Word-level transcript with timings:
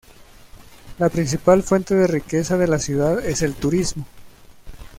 La 0.97 1.09
principal 1.09 1.61
fuente 1.61 1.93
de 1.93 2.07
riqueza 2.07 2.57
de 2.57 2.65
la 2.67 2.79
ciudad 2.79 3.23
es 3.23 3.43
el 3.43 3.53
turismo. 3.53 4.03